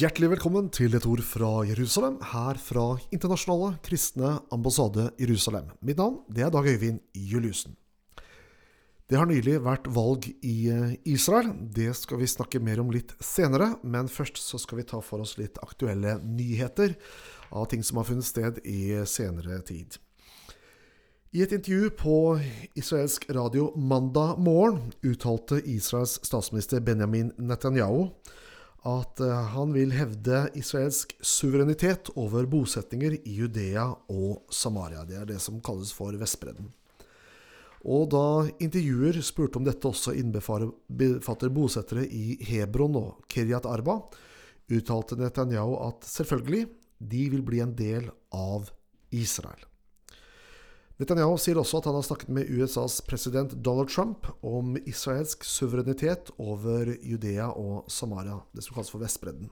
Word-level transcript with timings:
Hjertelig 0.00 0.30
velkommen 0.30 0.70
til 0.72 0.94
et 0.96 1.04
ord 1.04 1.20
fra 1.28 1.48
Jerusalem, 1.68 2.14
her 2.30 2.56
fra 2.56 2.84
Internasjonale 3.12 3.74
kristne 3.84 4.30
ambassade 4.54 5.10
Jerusalem. 5.20 5.66
Mitt 5.84 5.98
navn 6.00 6.22
det 6.32 6.46
er 6.46 6.54
Dag 6.54 6.64
Øyvind 6.70 7.02
Juliussen. 7.12 7.74
Det 9.10 9.18
har 9.20 9.28
nylig 9.28 9.58
vært 9.60 9.90
valg 9.92 10.30
i 10.40 10.54
eh, 10.72 10.96
Israel. 11.04 11.52
Det 11.76 11.90
skal 11.98 12.22
vi 12.22 12.30
snakke 12.32 12.62
mer 12.64 12.80
om 12.80 12.88
litt 12.94 13.12
senere. 13.20 13.74
Men 13.82 14.08
først 14.08 14.40
så 14.40 14.62
skal 14.62 14.80
vi 14.80 14.88
ta 14.88 15.02
for 15.04 15.20
oss 15.20 15.36
litt 15.36 15.60
aktuelle 15.60 16.16
nyheter 16.24 16.96
av 17.52 17.68
ting 17.68 17.84
som 17.84 18.00
har 18.00 18.08
funnet 18.08 18.30
sted 18.30 18.64
i 18.64 19.02
senere 19.04 19.60
tid. 19.68 20.00
I 21.36 21.44
et 21.44 21.52
intervju 21.52 21.92
på 22.00 22.18
israelsk 22.72 23.28
radio 23.36 23.68
mandag 23.76 24.40
morgen 24.40 24.94
uttalte 25.04 25.60
Israels 25.60 26.22
statsminister 26.24 26.80
Benjamin 26.80 27.34
Netanyahu 27.36 28.14
at 28.88 29.20
eh, 29.20 29.46
han 29.52 29.72
vil 29.76 29.92
hevde 29.92 30.46
israelsk 30.56 31.12
suverenitet 31.20 32.12
over 32.16 32.46
bosetninger 32.48 33.18
i 33.20 33.34
Judea 33.42 33.90
og 34.08 34.52
Samaria. 34.52 35.04
Det 35.04 35.18
er 35.20 35.28
det 35.28 35.40
som 35.44 35.60
kalles 35.64 35.92
for 35.92 36.16
Vestbredden. 36.16 36.70
Og 37.80 38.10
da 38.12 38.24
intervjuer 38.60 39.20
spurte 39.24 39.56
om 39.56 39.64
dette 39.64 39.88
også 39.88 40.12
innbefatter 40.20 41.52
bosettere 41.52 42.04
i 42.04 42.36
Hebron 42.50 42.98
og 43.00 43.24
Kiryat 43.32 43.68
Arba, 43.68 43.96
uttalte 44.70 45.16
Netanyahu 45.16 45.78
at 45.86 46.04
selvfølgelig, 46.08 46.66
de 47.00 47.24
vil 47.32 47.42
bli 47.44 47.62
en 47.64 47.72
del 47.76 48.10
av 48.36 48.68
Israel. 49.16 49.69
Netanyahu 51.00 51.38
sier 51.40 51.56
også 51.56 51.78
at 51.78 51.86
han 51.88 51.96
har 51.96 52.04
snakket 52.04 52.32
med 52.36 52.48
USAs 52.52 52.98
president 53.08 53.54
Donald 53.64 53.88
Trump 53.88 54.26
om 54.44 54.74
israelsk 54.84 55.46
suverenitet 55.48 56.28
over 56.36 56.90
Judea 57.00 57.46
og 57.56 57.88
Samaria, 57.88 58.36
det 58.52 58.66
som 58.66 58.76
kalles 58.76 58.92
for 58.92 59.00
Vestbredden. 59.00 59.48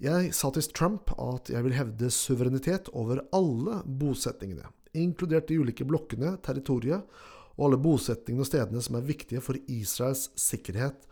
Jeg 0.00 0.30
sa 0.32 0.48
til 0.54 0.70
Trump 0.72 1.12
at 1.20 1.52
jeg 1.52 1.66
vil 1.66 1.76
hevde 1.76 2.08
suverenitet 2.14 2.88
over 2.96 3.20
alle 3.36 3.82
bosetningene, 4.00 4.64
inkludert 4.96 5.50
de 5.50 5.60
ulike 5.60 5.84
blokkene, 5.84 6.38
territoriet 6.40 7.04
og 7.58 7.68
alle 7.68 7.82
bosetningene 7.84 8.46
og 8.46 8.48
stedene 8.48 8.80
som 8.88 8.96
er 8.96 9.08
viktige 9.10 9.44
for 9.44 9.60
Israels 9.68 10.30
sikkerhet 10.40 11.04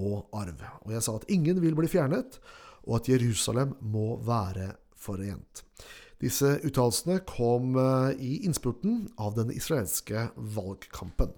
og 0.00 0.32
arv. 0.32 0.64
Og 0.86 0.96
jeg 0.96 1.04
sa 1.04 1.18
at 1.20 1.28
ingen 1.28 1.60
vil 1.60 1.76
bli 1.76 1.92
fjernet, 1.92 2.40
og 2.88 3.02
at 3.02 3.12
Jerusalem 3.12 3.76
må 3.84 4.14
være 4.24 4.78
forent. 4.96 5.66
Disse 6.22 6.56
uttalelsene 6.66 7.20
kom 7.28 7.76
eh, 7.78 8.16
i 8.18 8.32
innspurten 8.46 9.06
av 9.16 9.36
den 9.36 9.52
israelske 9.54 10.28
valgkampen. 10.36 11.34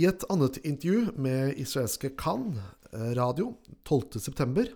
I 0.00 0.08
et 0.08 0.24
annet 0.32 0.58
intervju 0.64 1.12
med 1.20 1.58
israelske 1.62 2.14
Kan 2.18 2.56
eh, 2.56 3.12
radio 3.18 3.52
12.9 3.88 4.66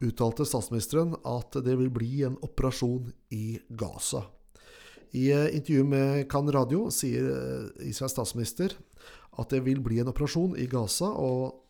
uttalte 0.00 0.44
statsministeren 0.48 1.14
at 1.28 1.56
det 1.64 1.76
vil 1.80 1.90
bli 1.92 2.22
en 2.28 2.36
operasjon 2.44 3.12
i 3.36 3.60
Gaza. 3.68 4.26
I 5.10 5.30
intervju 5.32 5.56
intervjuet 5.58 5.90
med 5.90 6.28
Kan 6.30 6.52
radio 6.52 6.86
sier 6.94 7.26
Israels 7.82 8.14
statsminister 8.14 8.76
at 9.38 9.52
det 9.52 9.62
vil 9.66 9.80
bli 9.84 10.00
en 10.02 10.10
operasjon 10.10 10.56
i 10.58 10.66
Gaza, 10.70 11.08
og 11.10 11.62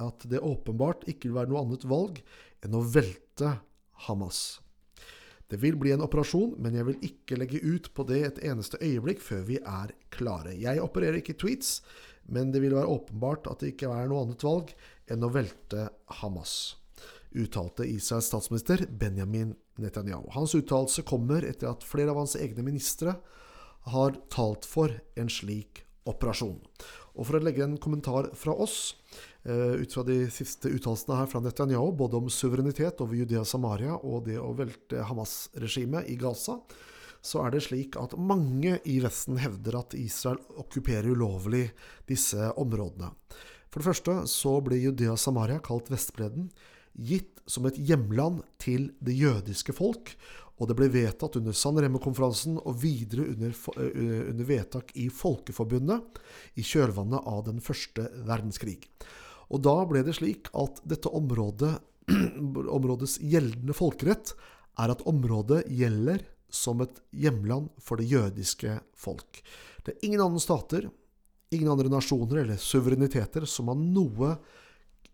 at 0.00 0.26
det 0.30 0.42
åpenbart 0.42 1.06
ikke 1.10 1.30
vil 1.30 1.38
være 1.38 1.52
noe 1.52 1.62
annet 1.64 1.86
valg 1.88 2.20
enn 2.64 2.76
å 2.76 2.82
velte 2.82 3.58
Hamas. 4.06 4.63
Det 5.50 5.60
vil 5.60 5.76
bli 5.76 5.92
en 5.92 6.04
operasjon, 6.04 6.54
men 6.62 6.76
jeg 6.78 6.88
vil 6.88 7.02
ikke 7.10 7.38
legge 7.38 7.60
ut 7.60 7.90
på 7.94 8.06
det 8.08 8.20
et 8.24 8.40
eneste 8.48 8.80
øyeblikk 8.80 9.20
før 9.22 9.44
vi 9.48 9.58
er 9.60 9.92
klare. 10.14 10.54
Jeg 10.56 10.80
opererer 10.82 11.20
ikke 11.20 11.36
tweets, 11.40 11.82
men 12.32 12.52
det 12.54 12.62
vil 12.64 12.76
være 12.76 12.88
åpenbart 12.88 13.50
at 13.50 13.60
det 13.60 13.74
ikke 13.74 13.92
er 13.92 14.08
noe 14.08 14.24
annet 14.24 14.44
valg 14.46 14.72
enn 15.12 15.26
å 15.26 15.32
velte 15.34 15.90
Hamas, 16.22 16.76
uttalte 17.36 17.84
Israels 17.84 18.30
statsminister 18.32 18.86
Benjamin 18.88 19.52
Netanyahu. 19.82 20.30
Hans 20.32 20.54
uttalelse 20.56 21.04
kommer 21.04 21.44
etter 21.44 21.68
at 21.74 21.84
flere 21.84 22.14
av 22.14 22.22
hans 22.22 22.38
egne 22.40 22.64
ministre 22.64 23.18
har 23.92 24.16
talt 24.32 24.64
for 24.64 24.94
en 25.20 25.28
slik 25.28 25.82
operasjon. 26.08 26.56
Og 27.14 27.28
for 27.28 27.38
å 27.38 27.44
legge 27.44 27.64
en 27.66 27.76
kommentar 27.80 28.30
fra 28.38 28.54
oss 28.56 28.94
ut 29.44 29.92
fra 29.92 30.02
de 30.08 30.22
siste 30.32 30.70
uttalelsene 30.72 31.18
her 31.18 31.28
fra 31.28 31.40
Netanyahu, 31.44 31.90
både 31.92 32.16
om 32.16 32.30
suverenitet 32.32 33.02
over 33.04 33.18
Judea 33.18 33.44
Samaria 33.44 33.98
og 34.00 34.24
det 34.28 34.38
å 34.40 34.54
velte 34.56 35.04
Hamas-regimet 35.04 36.08
i 36.08 36.16
Gaza, 36.20 36.56
så 37.24 37.40
er 37.44 37.54
det 37.54 37.64
slik 37.64 37.96
at 38.00 38.16
mange 38.20 38.78
i 38.88 38.98
Vesten 39.04 39.38
hevder 39.40 39.78
at 39.80 39.96
Israel 39.96 40.40
okkuperer 40.60 41.12
ulovlig 41.12 41.66
disse 42.08 42.50
områdene. 42.60 43.10
For 43.72 43.80
det 43.80 43.88
første 43.88 44.16
så 44.30 44.58
ble 44.64 44.78
Judea 44.82 45.16
Samaria, 45.18 45.60
kalt 45.64 45.88
Vestbredden, 45.92 46.50
gitt 46.94 47.40
som 47.50 47.66
et 47.68 47.78
hjemland 47.80 48.44
til 48.62 48.92
det 49.04 49.16
jødiske 49.16 49.74
folk, 49.76 50.12
og 50.60 50.70
det 50.70 50.76
ble 50.78 50.86
vedtatt 50.92 51.40
under 51.40 51.56
San 51.56 51.80
Remo-konferansen 51.82 52.60
og 52.60 52.76
videre 52.84 53.26
under, 53.32 53.56
under 53.74 54.46
vedtak 54.46 54.92
i 55.00 55.08
Folkeforbundet 55.10 56.20
i 56.60 56.62
kjølvannet 56.62 57.26
av 57.26 57.42
den 57.48 57.58
første 57.64 58.06
verdenskrig. 58.28 58.84
Og 59.52 59.62
da 59.64 59.76
ble 59.88 60.04
det 60.06 60.16
slik 60.18 60.50
at 60.56 60.80
dette 60.88 61.10
området, 61.12 61.76
områdets 62.78 63.18
gjeldende 63.22 63.76
folkerett 63.76 64.34
er 64.80 64.92
at 64.94 65.04
området 65.08 65.64
gjelder 65.70 66.24
som 66.54 66.82
et 66.84 67.00
hjemland 67.10 67.70
for 67.82 67.98
det 67.98 68.08
jødiske 68.10 68.78
folk. 68.96 69.40
Det 69.84 69.94
er 69.94 70.06
ingen 70.06 70.22
andre 70.22 70.42
stater, 70.42 70.88
ingen 71.54 71.70
andre 71.70 71.90
nasjoner 71.92 72.42
eller 72.42 72.60
suvereniteter 72.60 73.46
som 73.50 73.70
har 73.70 73.80
noe 73.80 74.36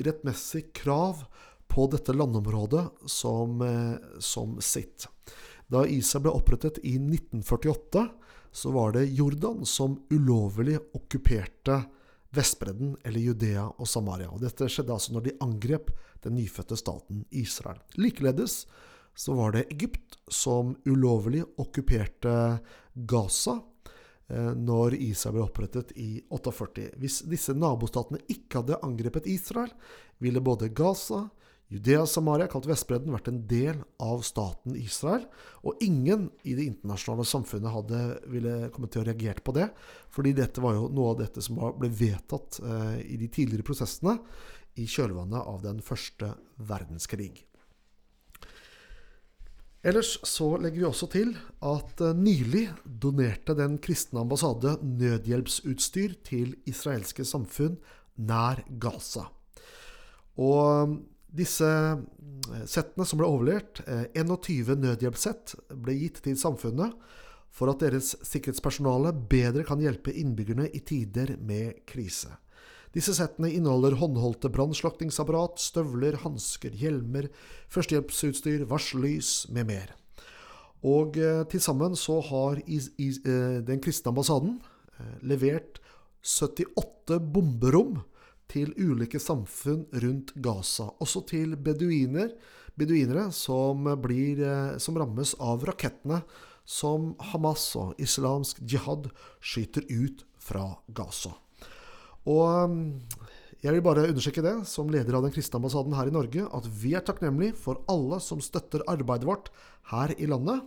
rettmessig 0.00 0.70
krav 0.76 1.24
på 1.70 1.86
dette 1.92 2.14
landområdet 2.16 2.86
som, 3.06 3.60
eh, 3.62 3.96
som 4.18 4.60
sitt. 4.60 5.06
Da 5.70 5.84
ISA 5.86 6.20
ble 6.20 6.32
opprettet 6.34 6.80
i 6.82 6.98
1948, 6.98 8.08
så 8.52 8.72
var 8.74 8.92
det 8.92 9.12
Jordan 9.14 9.64
som 9.66 10.00
ulovlig 10.10 10.78
okkuperte 10.98 11.84
Vestbredden 12.34 12.94
eller 13.04 13.20
Judea 13.20 13.66
og 13.70 13.88
Samaria. 13.88 14.30
Og 14.30 14.42
dette 14.42 14.68
skjedde 14.70 14.94
altså 14.94 15.14
når 15.14 15.26
de 15.26 15.36
angrep 15.42 15.90
den 16.24 16.36
nyfødte 16.38 16.78
staten 16.78 17.24
Israel. 17.30 17.80
Likeledes 17.98 18.64
så 19.18 19.34
var 19.34 19.56
det 19.56 19.66
Egypt 19.74 20.18
som 20.30 20.76
ulovlig 20.86 21.42
okkuperte 21.58 22.34
Gaza 22.94 23.56
eh, 24.30 24.52
når 24.54 24.94
Israel 25.00 25.40
ble 25.40 25.46
opprettet 25.48 25.92
i 25.98 26.12
48. 26.30 26.92
Hvis 27.02 27.20
disse 27.30 27.56
nabostatene 27.56 28.22
ikke 28.30 28.62
hadde 28.62 28.78
angrepet 28.86 29.26
Israel, 29.30 29.72
ville 30.22 30.42
både 30.44 30.70
Gaza, 30.70 31.26
Judea 31.70 32.00
og 32.02 32.08
Samaria, 32.10 32.48
kalt 32.50 32.66
Vestbredden, 32.66 33.12
vært 33.14 33.28
en 33.30 33.42
del 33.46 33.76
av 34.02 34.24
staten 34.26 34.74
Israel. 34.74 35.22
Og 35.62 35.78
ingen 35.86 36.26
i 36.42 36.56
det 36.58 36.66
internasjonale 36.66 37.26
samfunnet 37.30 37.70
hadde, 37.70 38.00
ville 38.32 38.70
kommet 38.74 38.90
til 38.94 39.04
å 39.04 39.06
reagere 39.06 39.44
på 39.46 39.54
det. 39.54 39.68
Fordi 40.10 40.32
dette 40.34 40.64
var 40.64 40.74
jo 40.74 40.88
noe 40.90 41.12
av 41.12 41.20
dette 41.20 41.44
som 41.46 41.60
ble 41.78 41.92
vedtatt 41.94 42.58
eh, 42.64 42.96
i 43.14 43.20
de 43.20 43.28
tidligere 43.30 43.66
prosessene 43.66 44.16
i 44.82 44.88
kjølvannet 44.90 45.46
av 45.46 45.62
den 45.62 45.78
første 45.84 46.32
verdenskrig. 46.58 47.44
Ellers 49.86 50.16
så 50.28 50.50
legger 50.60 50.82
vi 50.82 50.88
også 50.90 51.06
til 51.14 51.30
at 51.64 52.02
eh, 52.02 52.18
nylig 52.18 52.66
donerte 52.84 53.54
Den 53.56 53.78
kristne 53.80 54.24
ambassade 54.24 54.74
nødhjelpsutstyr 54.82 56.18
til 56.26 56.58
israelske 56.68 57.24
samfunn 57.24 57.78
nær 58.18 58.60
Gaza. 58.82 59.28
Og 60.34 60.98
disse 61.36 61.66
eh, 61.66 62.66
settene 62.68 63.06
som 63.06 63.20
ble 63.20 63.28
overlevert, 63.28 63.82
21 64.16 64.74
eh, 64.74 64.78
nødhjelpssett, 64.84 65.56
ble 65.78 65.96
gitt 66.00 66.22
til 66.24 66.38
samfunnet 66.38 66.94
for 67.50 67.72
at 67.72 67.82
deres 67.82 68.12
sikkerhetspersonale 68.26 69.12
bedre 69.30 69.64
kan 69.66 69.82
hjelpe 69.82 70.14
innbyggerne 70.14 70.68
i 70.70 70.82
tider 70.86 71.34
med 71.42 71.82
krise. 71.90 72.36
Disse 72.94 73.14
settene 73.14 73.52
inneholder 73.54 73.94
håndholdte 74.00 74.50
brannslukningsapparat, 74.50 75.60
støvler, 75.62 76.18
hansker, 76.24 76.74
hjelmer, 76.74 77.28
førstehjelpsutstyr, 77.70 78.64
varsellys 78.70 79.44
med 79.54 79.68
mer. 79.70 79.94
Og 80.86 81.18
eh, 81.20 81.44
til 81.52 81.62
sammen 81.62 81.94
så 81.98 82.18
har 82.24 82.62
is, 82.66 82.90
is, 82.98 83.20
eh, 83.28 83.60
Den 83.66 83.82
kristne 83.84 84.14
ambassaden 84.14 84.56
eh, 84.98 85.16
levert 85.22 85.78
78 86.24 87.20
bomberom 87.32 88.00
til 88.50 88.72
ulike 88.76 89.20
samfunn 89.22 89.86
rundt 90.02 90.34
Gaza. 90.42 90.90
Også 91.00 91.22
til 91.30 91.56
beduiner, 91.56 92.32
beduinere 92.78 93.30
som, 93.34 93.86
blir, 94.02 94.42
eh, 94.44 94.78
som 94.82 94.98
rammes 94.98 95.36
av 95.38 95.64
rakettene 95.68 96.22
som 96.70 97.14
Hamas 97.32 97.64
og 97.78 97.98
islamsk 98.00 98.60
jihad 98.62 99.10
skyter 99.42 99.86
ut 99.90 100.24
fra 100.40 100.66
Gaza. 100.94 101.32
Og 102.28 102.70
mm, 102.70 102.84
jeg 103.60 103.74
vil 103.74 103.84
bare 103.84 104.06
understreke 104.08 104.44
det, 104.44 104.54
som 104.68 104.90
leder 104.92 105.16
av 105.16 105.24
den 105.26 105.34
kristne 105.34 105.58
ambassaden 105.60 105.96
her 105.96 106.08
i 106.08 106.14
Norge, 106.14 106.46
at 106.46 106.68
vi 106.82 106.94
er 106.96 107.04
takknemlige 107.04 107.56
for 107.58 107.82
alle 107.92 108.20
som 108.24 108.42
støtter 108.44 108.84
arbeidet 108.88 109.28
vårt 109.28 109.50
her 109.90 110.14
i 110.16 110.28
landet. 110.30 110.62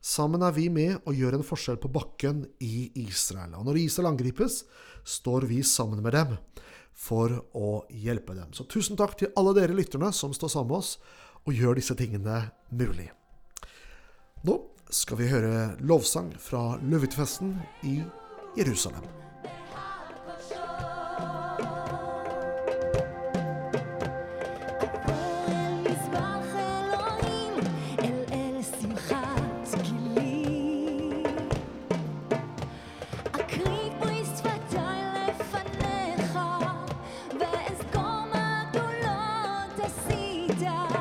Sammen 0.00 0.40
er 0.46 0.54
vi 0.56 0.70
med 0.72 1.02
og 1.04 1.18
gjør 1.18 1.36
en 1.36 1.44
forskjell 1.44 1.76
på 1.82 1.90
bakken 1.92 2.46
i 2.64 2.88
Israel. 3.02 3.58
Og 3.58 3.66
når 3.68 3.82
Israel 3.82 4.14
angripes, 4.14 4.62
står 5.04 5.44
vi 5.50 5.60
sammen 5.66 6.00
med 6.04 6.16
dem. 6.16 6.38
For 7.00 7.32
å 7.56 7.70
hjelpe 7.88 8.36
dem. 8.36 8.52
Så 8.52 8.66
tusen 8.68 8.98
takk 9.00 9.16
til 9.18 9.32
alle 9.40 9.54
dere 9.56 9.76
lytterne 9.76 10.12
som 10.12 10.34
står 10.36 10.52
sammen 10.52 10.74
med 10.74 10.82
oss 10.82 10.96
og 11.46 11.56
gjør 11.56 11.80
disse 11.80 11.96
tingene 11.96 12.42
mulig. 12.76 13.08
Nå 14.44 14.58
skal 14.92 15.20
vi 15.20 15.30
høre 15.30 15.70
lovsang 15.80 16.32
fra 16.42 16.76
Løvetfesten 16.82 17.54
i 17.88 18.00
Jerusalem. 18.58 19.29
家。 40.60 40.99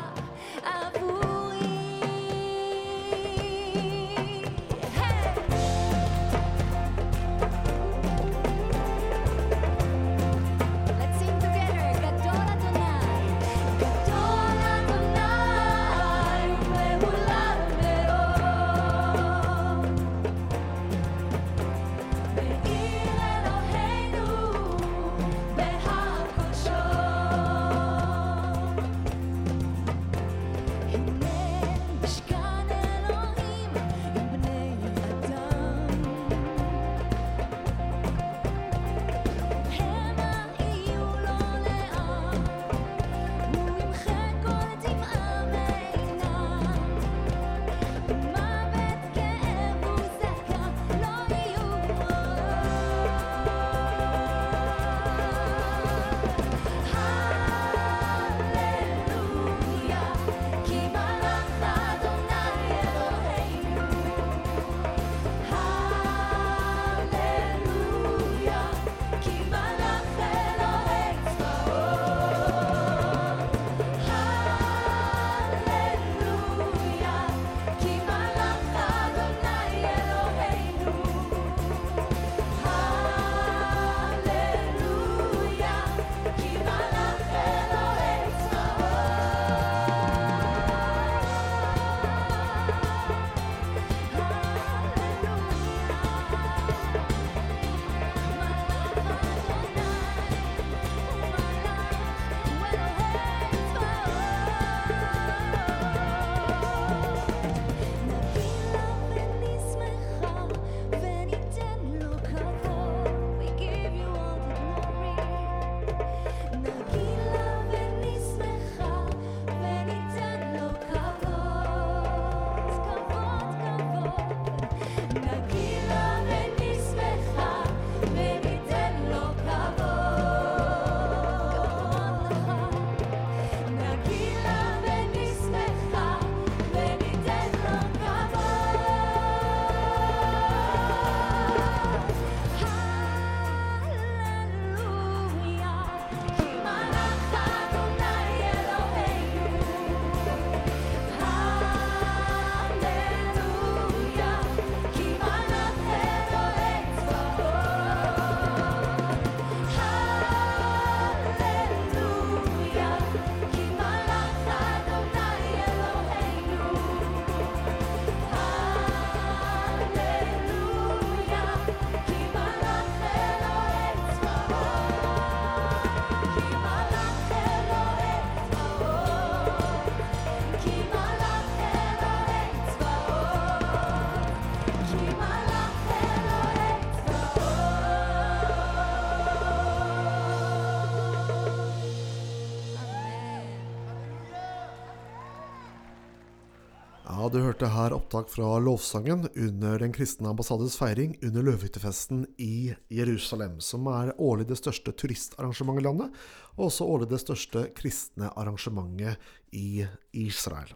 Du 197.10 197.40
hørte 197.42 197.66
her 197.74 197.94
opptak 197.96 198.30
fra 198.30 198.60
lovsangen 198.62 199.24
under 199.34 199.80
Den 199.82 199.94
kristne 199.96 200.30
ambassades 200.30 200.76
feiring 200.78 201.16
under 201.26 201.42
løvehyttefesten 201.48 202.28
i 202.38 202.76
Jerusalem, 202.94 203.58
som 203.66 203.88
er 203.90 204.14
årlig 204.22 204.46
det 204.52 204.60
største 204.60 204.94
turistarrangementet 204.94 205.82
i 205.82 205.88
landet, 205.88 206.14
og 206.54 206.68
også 206.68 206.86
årlig 206.86 207.10
det 207.10 207.22
største 207.24 207.66
kristne 207.74 208.30
arrangementet 208.38 209.18
i 209.50 209.88
Israel. 210.14 210.70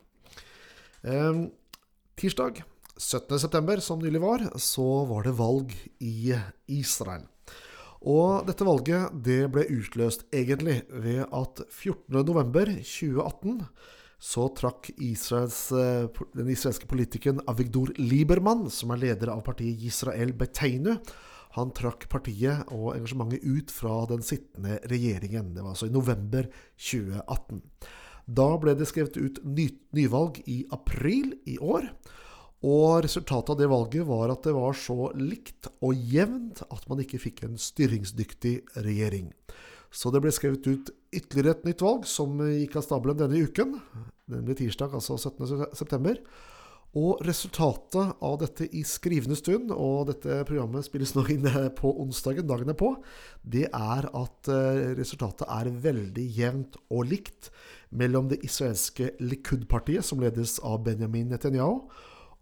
Eh, 1.06 1.54
tirsdag 2.18 2.64
17.9., 2.98 3.80
som 3.86 4.02
nylig 4.02 4.22
var, 4.26 4.50
så 4.58 5.06
var 5.06 5.30
det 5.30 5.38
valg 5.38 5.70
i 6.02 6.34
Israel. 6.66 7.30
Og 8.02 8.48
dette 8.50 8.66
valget 8.68 9.14
det 9.24 9.52
ble 9.54 9.70
utløst 9.70 10.26
egentlig 10.34 10.82
ved 10.90 11.24
at 11.30 11.62
14.11.2018 11.70 13.68
så 14.24 14.48
trakk 14.56 14.88
Israels, 15.04 15.72
eh, 15.76 16.08
den 16.34 16.50
israelske 16.50 16.88
politikeren 16.88 17.42
Avigdor 17.48 17.92
Liebermann, 18.00 18.70
som 18.72 18.94
er 18.96 19.02
leder 19.02 19.34
av 19.34 19.42
partiet 19.44 19.82
Israel 19.84 20.32
Beteinu, 20.32 20.96
han 21.58 21.74
trakk 21.76 22.08
partiet 22.10 22.72
og 22.74 22.96
engasjementet 22.96 23.44
ut 23.44 23.74
fra 23.74 24.06
den 24.10 24.24
sittende 24.26 24.80
regjeringen. 24.90 25.52
Det 25.54 25.62
var 25.62 25.76
altså 25.76 25.90
i 25.90 25.94
november 25.94 26.48
2018. 26.80 27.60
Da 28.26 28.48
ble 28.58 28.74
det 28.80 28.88
skrevet 28.90 29.20
ut 29.20 29.44
ny, 29.44 29.68
nyvalg 29.94 30.40
i 30.48 30.64
april 30.72 31.36
i 31.46 31.60
år. 31.60 31.92
Og 32.64 33.04
resultatet 33.04 33.52
av 33.54 33.60
det 33.60 33.68
valget 33.70 34.08
var 34.08 34.32
at 34.32 34.48
det 34.48 34.56
var 34.56 34.74
så 34.80 35.12
likt 35.20 35.68
og 35.84 36.00
jevnt 36.00 36.64
at 36.72 36.88
man 36.90 37.04
ikke 37.04 37.20
fikk 37.22 37.44
en 37.44 37.60
styringsdyktig 37.60 38.56
regjering. 38.88 39.34
Så 39.94 40.10
det 40.10 40.24
ble 40.24 40.34
skrevet 40.34 40.66
ut 40.66 40.90
ytterligere 41.14 41.54
et 41.60 41.68
nytt 41.68 41.84
valg, 41.86 42.08
som 42.10 42.42
gikk 42.42 42.80
av 42.80 42.88
stabelen 42.88 43.20
denne 43.20 43.44
uken. 43.46 43.78
Nemlig 44.34 44.58
tirsdag, 44.64 44.96
altså 44.98 45.20
17.9. 45.20 46.18
Og 46.94 47.24
resultatet 47.26 48.20
av 48.22 48.36
dette 48.42 48.68
i 48.70 48.84
skrivende 48.86 49.38
stund, 49.38 49.72
og 49.74 50.12
dette 50.12 50.44
programmet 50.46 50.86
spilles 50.86 51.16
nå 51.16 51.24
inn 51.34 51.48
på 51.78 51.90
onsdagen, 52.04 52.46
dagen 52.50 52.70
er 52.70 52.78
på, 52.78 52.92
det 53.42 53.66
er 53.70 54.08
at 54.14 54.50
eh, 54.54 54.92
resultatet 55.00 55.50
er 55.50 55.72
veldig 55.88 56.26
jevnt 56.38 56.78
og 56.94 57.08
likt 57.10 57.50
mellom 57.98 58.30
det 58.30 58.44
israelske 58.46 59.10
Likud-partiet, 59.26 60.06
som 60.06 60.22
ledes 60.22 60.60
av 60.62 60.84
Benjamin 60.86 61.34
Netanyahu, 61.34 61.82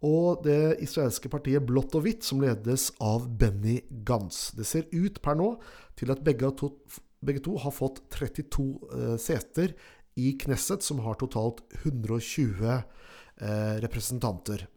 og 0.04 0.44
det 0.44 0.82
israelske 0.84 1.30
partiet 1.32 1.64
Blått 1.64 1.96
og 1.96 2.04
hvitt, 2.04 2.26
som 2.26 2.42
ledes 2.42 2.90
av 3.00 3.30
Benny 3.40 3.78
Gantz. 4.04 4.50
Det 4.58 4.66
ser 4.68 4.90
ut 4.92 5.22
per 5.24 5.38
nå 5.40 5.54
til 6.00 6.12
at 6.12 6.24
begge 6.26 6.50
to, 6.58 6.74
begge 7.22 7.44
to 7.46 7.58
har 7.62 7.74
fått 7.76 8.04
32 8.14 8.68
eh, 8.92 9.16
seter 9.22 9.76
i 10.20 10.34
Knesset, 10.42 10.84
som 10.84 11.00
har 11.06 11.20
totalt 11.22 11.64
120 11.84 12.68
eh, 12.68 13.76
representanter. 13.86 14.68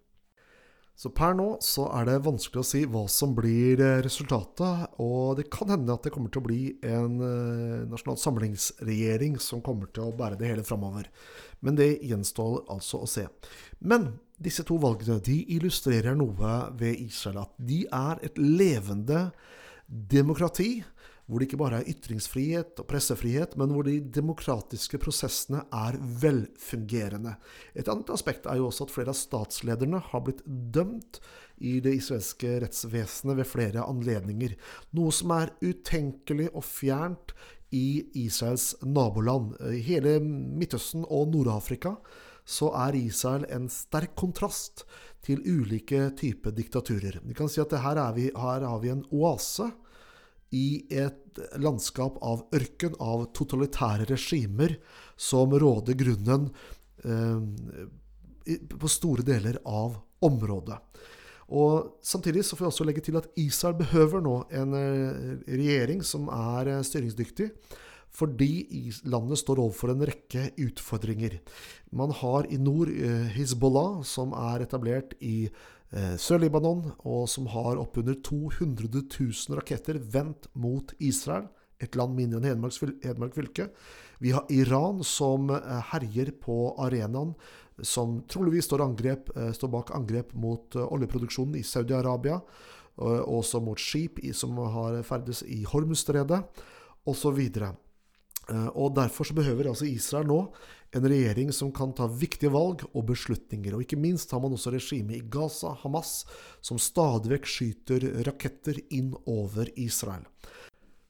Så 0.94 1.10
per 1.10 1.32
nå 1.34 1.56
så 1.64 1.88
er 1.98 2.06
det 2.06 2.20
vanskelig 2.22 2.60
å 2.60 2.66
si 2.66 2.84
hva 2.86 3.02
som 3.10 3.32
blir 3.34 3.80
eh, 3.82 4.00
resultatet, 4.04 4.92
og 5.02 5.40
det 5.40 5.48
kan 5.50 5.72
hende 5.74 5.96
at 5.96 6.06
det 6.06 6.12
kommer 6.14 6.30
til 6.30 6.44
å 6.44 6.46
bli 6.46 6.60
en 6.86 7.16
eh, 7.18 7.80
nasjonal 7.90 8.20
samlingsregjering 8.22 9.40
som 9.42 9.62
kommer 9.64 9.90
til 9.90 10.06
å 10.06 10.14
bære 10.14 10.38
det 10.38 10.52
hele 10.52 10.66
framover. 10.66 11.10
Men 11.66 11.80
det 11.80 11.96
gjenstår 12.06 12.62
altså 12.70 13.02
å 13.02 13.10
se. 13.10 13.26
Men 13.82 14.12
disse 14.38 14.62
to 14.66 14.78
valgene 14.82 15.18
de 15.24 15.40
illustrerer 15.56 16.14
noe 16.18 16.54
ved 16.78 17.02
Israel. 17.02 17.42
At 17.42 17.58
de 17.58 17.82
er 17.90 18.22
et 18.22 18.38
levende 18.38 19.28
demokrati 19.88 20.78
hvor 21.24 21.40
det 21.40 21.48
ikke 21.48 21.60
bare 21.60 21.80
er 21.80 21.88
ytringsfrihet 21.88 22.80
og 22.82 22.88
pressefrihet, 22.90 23.54
men 23.60 23.72
hvor 23.72 23.86
de 23.86 23.96
demokratiske 24.12 25.00
prosessene 25.00 25.62
er 25.72 25.96
velfungerende. 26.20 27.36
Et 27.72 27.88
annet 27.88 28.12
aspekt 28.12 28.48
er 28.50 28.60
jo 28.60 28.68
også 28.68 28.88
at 28.88 28.92
flere 28.92 29.14
av 29.14 29.18
statslederne 29.18 30.02
har 30.10 30.24
blitt 30.26 30.44
dømt 30.44 31.22
i 31.64 31.78
det 31.80 31.94
israelske 31.96 32.58
rettsvesenet 32.64 33.38
ved 33.40 33.48
flere 33.48 33.86
anledninger, 33.88 34.56
noe 34.98 35.14
som 35.14 35.32
er 35.36 35.54
utenkelig 35.64 36.50
og 36.52 36.66
fjernt 36.66 37.32
i 37.74 38.04
Israels 38.26 38.74
naboland. 38.84 39.54
I 39.64 39.80
hele 39.86 40.18
Midtøsten 40.20 41.06
og 41.08 41.32
Nord-Afrika 41.32 41.96
så 42.44 42.68
er 42.76 42.98
Israel 42.98 43.46
en 43.48 43.70
sterk 43.72 44.12
kontrast 44.20 44.84
til 45.24 45.40
ulike 45.40 46.10
typer 46.18 46.52
diktaturer. 46.52 47.16
Vi 47.24 47.36
kan 47.36 47.48
si 47.48 47.62
at 47.62 47.72
her, 47.80 48.02
vi, 48.12 48.28
her 48.28 48.66
har 48.68 48.82
vi 48.82 48.92
en 48.92 49.06
oase 49.08 49.70
i 50.54 50.84
et 50.92 51.40
landskap 51.58 52.18
av 52.22 52.44
ørken, 52.54 52.94
av 53.00 53.28
totalitære 53.34 54.08
regimer 54.12 54.76
som 55.16 55.54
råder 55.54 55.96
grunnen 55.98 56.48
eh, 57.04 58.58
på 58.78 58.90
store 58.92 59.24
deler 59.26 59.58
av 59.64 59.96
området. 60.24 60.78
Og 61.52 61.98
Samtidig 62.04 62.44
så 62.44 62.56
får 62.56 62.64
vi 62.64 62.70
også 62.70 62.86
legge 62.88 63.04
til 63.04 63.18
at 63.20 63.28
Israel 63.40 63.76
behøver 63.76 64.22
nå 64.24 64.36
en 64.54 64.76
eh, 64.78 65.34
regjering 65.48 66.04
som 66.06 66.30
er 66.32 66.70
eh, 66.72 66.84
styringsdyktig, 66.86 67.50
fordi 68.14 68.92
landet 69.10 69.40
står 69.40 69.60
overfor 69.60 69.90
en 69.92 70.04
rekke 70.06 70.46
utfordringer. 70.62 71.40
Man 71.90 72.14
har 72.14 72.46
i 72.46 72.60
nord 72.62 72.92
eh, 72.94 73.26
Hizbollah, 73.34 74.02
som 74.06 74.32
er 74.38 74.64
etablert 74.64 75.16
i 75.20 75.48
Sør-Libanon, 75.94 76.88
og 77.06 77.28
som 77.30 77.46
har 77.52 77.78
oppunder 77.78 78.16
200 78.26 78.88
000 79.06 79.58
raketter 79.60 80.00
vendt 80.00 80.48
mot 80.58 80.90
Israel, 80.98 81.46
et 81.82 81.96
land 81.98 82.14
mindre 82.16 82.40
enn 82.40 82.64
Hedmark 83.04 83.36
fylke. 83.36 83.68
Vi 84.22 84.32
har 84.34 84.46
Iran, 84.50 85.02
som 85.04 85.50
eh, 85.50 85.80
herjer 85.92 86.32
på 86.40 86.74
arenaen, 86.82 87.34
som 87.82 88.20
troligvis 88.30 88.68
står, 88.68 88.84
angrep, 88.84 89.32
eh, 89.36 89.50
står 89.52 89.72
bak 89.72 89.94
angrep 89.96 90.34
mot 90.38 90.76
oljeproduksjonen 90.84 91.58
i 91.58 91.66
Saudi-Arabia, 91.66 92.40
og 92.94 93.40
også 93.40 93.58
mot 93.58 93.80
skip 93.80 94.20
som 94.38 94.54
har 94.70 95.00
ferdes 95.02 95.42
i 95.50 95.64
Hormuzstredet, 95.66 96.44
osv. 97.10 97.40
Og 98.52 98.90
derfor 98.96 99.24
så 99.24 99.36
behøver 99.36 99.70
altså 99.70 99.86
Israel 99.88 100.26
nå 100.28 100.40
en 100.94 101.06
regjering 101.10 101.52
som 101.54 101.72
kan 101.74 101.94
ta 101.96 102.06
viktige 102.10 102.52
valg 102.54 102.84
og 102.92 103.06
beslutninger. 103.08 103.74
Og 103.74 103.84
ikke 103.86 103.98
minst 104.00 104.30
har 104.34 104.42
man 104.42 104.54
også 104.54 104.74
regimet 104.74 105.18
i 105.18 105.24
Gaza, 105.32 105.74
Hamas, 105.82 106.22
som 106.62 106.80
stadig 106.80 107.32
vekk 107.34 107.50
skyter 107.50 108.06
raketter 108.28 108.78
inn 108.94 109.14
over 109.24 109.70
Israel. 109.80 110.26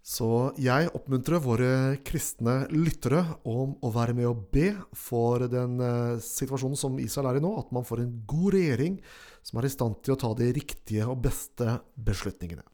Så 0.05 0.27
jeg 0.61 0.91
oppmuntrer 0.93 1.41
våre 1.41 1.69
kristne 2.05 2.67
lyttere 2.69 3.23
om 3.49 3.73
å 3.81 3.93
være 3.93 4.13
med 4.13 4.29
og 4.29 4.43
be 4.53 4.67
for 4.93 5.47
den 5.49 5.79
eh, 5.81 6.19
situasjonen 6.21 6.77
som 6.77 6.99
Israel 7.01 7.31
er 7.31 7.41
i 7.41 7.45
nå, 7.45 7.55
at 7.57 7.73
man 7.73 7.89
får 7.89 8.03
en 8.03 8.13
god 8.29 8.59
regjering 8.59 8.99
som 9.41 9.61
er 9.63 9.71
i 9.71 9.73
stand 9.73 9.97
til 10.05 10.13
å 10.13 10.21
ta 10.21 10.35
de 10.37 10.51
riktige 10.53 11.09
og 11.09 11.25
beste 11.25 11.79
beslutningene. 11.97 12.67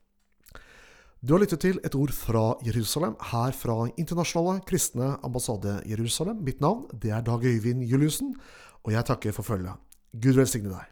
Du 1.20 1.34
har 1.34 1.42
lyttet 1.42 1.60
til 1.60 1.76
et 1.84 1.92
ord 1.92 2.14
fra 2.16 2.42
Jerusalem, 2.64 3.12
her 3.28 3.52
fra 3.52 3.74
Internasjonale 4.00 4.62
kristne 4.64 5.18
ambassade 5.20 5.74
Jerusalem. 5.84 6.38
Mitt 6.46 6.62
navn 6.64 6.86
det 7.02 7.10
er 7.12 7.20
Dag 7.20 7.44
Øyvind 7.44 7.82
Juliussen, 7.84 8.30
og 8.84 8.92
jeg 8.94 9.04
takker 9.04 9.34
for 9.36 9.44
følget. 9.44 9.76
Gud 10.16 10.38
velsigne 10.40 10.72
deg. 10.72 10.86